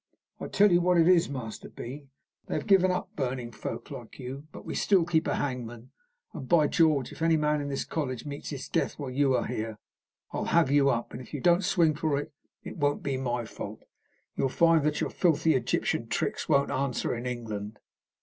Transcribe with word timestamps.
I 0.39 0.47
tell 0.47 0.71
you 0.71 0.81
what 0.81 0.97
it 0.97 1.07
is, 1.07 1.29
Master 1.29 1.69
B., 1.69 2.07
they 2.47 2.55
have 2.55 2.65
given 2.65 2.89
up 2.89 3.15
burning 3.15 3.51
folk 3.51 3.91
like 3.91 4.17
you, 4.17 4.47
but 4.51 4.65
we 4.65 4.73
still 4.73 5.05
keep 5.05 5.27
a 5.27 5.35
hangman, 5.35 5.91
and, 6.33 6.49
by 6.49 6.65
George! 6.65 7.11
if 7.11 7.21
any 7.21 7.37
man 7.37 7.61
in 7.61 7.69
this 7.69 7.85
college 7.85 8.25
meets 8.25 8.49
his 8.49 8.67
death 8.67 8.97
while 8.97 9.11
you 9.11 9.35
are 9.35 9.45
here, 9.45 9.77
I'll 10.31 10.45
have 10.45 10.71
you 10.71 10.89
up, 10.89 11.13
and 11.13 11.21
if 11.21 11.35
you 11.35 11.39
don't 11.39 11.63
swing 11.63 11.93
for 11.93 12.17
it, 12.17 12.33
it 12.63 12.77
won't 12.77 13.03
be 13.03 13.15
my 13.15 13.45
fault. 13.45 13.83
You'll 14.35 14.49
find 14.49 14.83
that 14.85 15.01
your 15.01 15.11
filthy 15.11 15.53
Egyptian 15.53 16.07
tricks 16.07 16.49
won't 16.49 16.71
answer 16.71 17.13
in 17.15 17.27
England." 17.27 17.77